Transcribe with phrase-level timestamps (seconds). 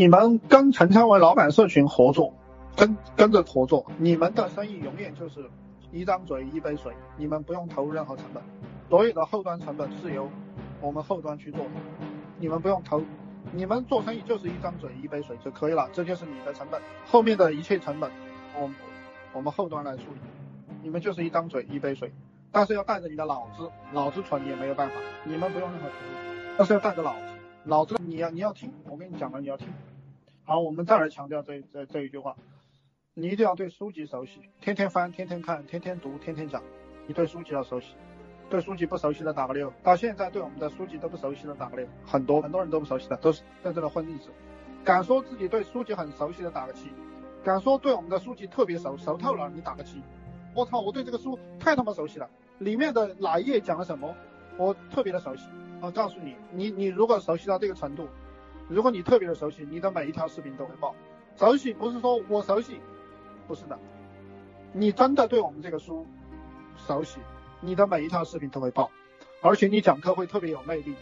[0.00, 2.32] 你们跟陈昌文老板社群合作，
[2.74, 5.44] 跟跟着合作，你们的生意永远就是
[5.92, 8.42] 一张嘴一杯水，你们不用投入任何成本，
[8.88, 10.26] 所有的后端成本是由
[10.80, 11.60] 我们后端去做，
[12.38, 13.02] 你们不用投，
[13.52, 18.10] 你们做生意就是一张嘴一杯水就可以了，这就是你的成本，后面的一切成本，
[18.58, 18.70] 我
[19.34, 20.20] 我们后端来处理，
[20.82, 22.10] 你们就是一张嘴一杯水，
[22.50, 24.94] 但是要带着你的脑子，脑子蠢也没有办法，
[25.24, 27.26] 你们不用任何投入，但是要带着脑子，
[27.64, 29.68] 老子你要你要听，我跟你讲了你要听。
[30.44, 32.34] 好，我们再来强调这这这一句话，
[33.12, 36.62] 你一定要对书籍熟悉，天天翻，天天看，天天读，天天讲。
[37.06, 37.94] 你对书籍要熟悉，
[38.48, 39.70] 对书籍不熟悉的打个六。
[39.82, 44.30] 到现在对我们的书籍都不熟悉的打个六，很多很多人都不熟悉的，都是在这里混日子。
[44.82, 46.88] 敢说自己对书籍很熟悉的打个七，
[47.44, 50.00] 敢说对我们的书籍特别熟熟透了，你打个七。
[50.54, 54.14] 我操，我对这个书太他妈熟悉了，里面的哪一页讲了什么，
[54.60, 55.44] 我特别的熟悉。
[55.80, 58.06] 我告诉你，你你如果熟悉到这个程度。
[58.68, 60.94] 如果你特别的熟悉，你的每一条视频都会爆。
[61.34, 62.78] 熟悉不是说我熟悉，
[63.48, 63.78] 不是的，
[64.74, 66.06] 你真的对我们这个书
[66.76, 67.18] 熟悉，
[67.60, 68.90] 你的每一条视频都会爆，
[69.40, 70.94] 而且你讲课会特别有魅力。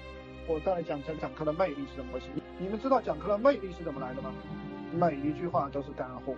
[0.46, 2.26] 我再来讲讲讲课的魅力是怎么回事。
[2.58, 4.32] 你们知道讲课的魅力是怎么来的吗？
[4.92, 6.34] 每一句话都是干货，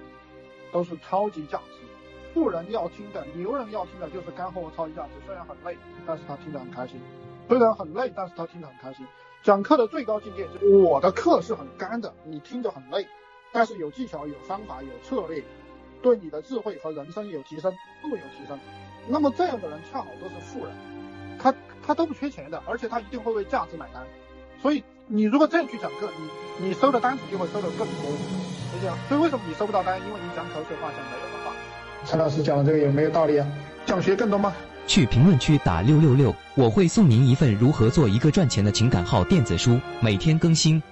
[0.73, 1.90] 都是超级价值。
[2.33, 5.11] 富人要听的，牛人要听的就是干货和超级价值。
[5.27, 6.97] 虽然很累，但是他听得很开心；
[7.49, 9.07] 虽然很累，但是他听得很开心。
[9.43, 13.07] 讲课的最高境界就是我的课是很干的，你听着很累，
[13.53, 15.43] 但是有技巧、有方法、有策略，
[16.03, 17.73] 对你的智慧和人生有提升，
[18.03, 18.59] 都有提升。
[19.09, 20.75] 那么这样的人恰好都是富人，
[21.39, 24.07] 他他都不缺钱的，而且他一定会为价值买单。
[24.61, 26.09] 所以你如果这样去讲课，
[26.59, 28.13] 你你收的单子就会收的更多，
[28.73, 28.97] 是这样。
[29.09, 29.99] 所以为什么你收不到单？
[29.99, 31.57] 因为你讲口水话，讲没有的话。
[32.07, 33.47] 陈老师讲的这个有没有道理啊？
[33.87, 34.53] 想学更多吗？
[34.87, 40.83] 去评论区打六六六，我会送您一份如何做一个赚钱的情感号电子书，每天更新。